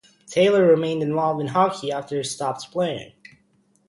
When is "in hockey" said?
1.41-1.91